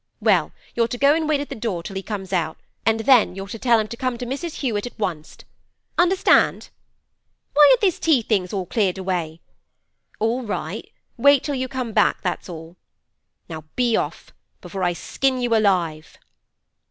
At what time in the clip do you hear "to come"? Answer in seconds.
3.89-4.17